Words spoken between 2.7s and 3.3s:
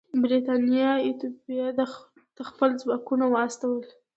ځواکونه